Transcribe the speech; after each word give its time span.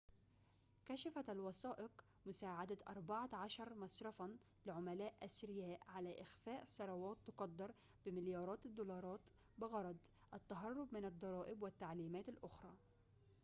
كشفت 0.85 1.29
الوثائق 1.29 1.91
مساعدة 2.25 2.77
أربعة 2.87 3.29
عشر 3.33 3.73
مصرفاً 3.75 4.29
لعملاء 4.65 5.13
أثرياء 5.23 5.79
على 5.87 6.21
إخفاء 6.21 6.65
ثروات 6.65 7.17
تقدّر 7.25 7.71
بمليارات 8.05 8.65
الدولارات 8.65 9.19
بغرض 9.57 9.97
التهرّب 10.33 10.87
من 10.93 11.05
الضرائب 11.05 11.61
والتعليمات 11.63 12.29
الأخرى 12.29 12.73